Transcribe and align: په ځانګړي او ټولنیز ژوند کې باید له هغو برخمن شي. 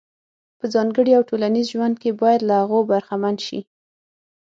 په 0.59 0.65
ځانګړي 0.73 1.11
او 1.15 1.23
ټولنیز 1.29 1.65
ژوند 1.73 1.95
کې 2.01 2.17
باید 2.21 2.41
له 2.49 2.53
هغو 2.61 2.79
برخمن 2.91 3.35
شي. 3.45 3.59